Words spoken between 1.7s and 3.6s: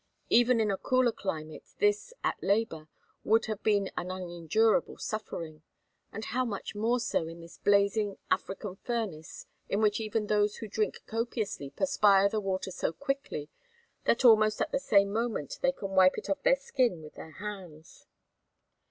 this, at labor, would